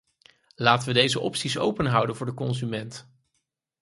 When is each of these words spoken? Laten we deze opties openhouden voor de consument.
Laten 0.55 0.87
we 0.87 0.93
deze 0.93 1.19
opties 1.19 1.57
openhouden 1.57 2.15
voor 2.15 2.25
de 2.25 2.33
consument. 2.33 3.11